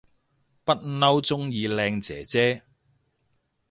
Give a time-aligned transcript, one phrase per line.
[0.65, 2.63] 不嬲鍾意靚姐姐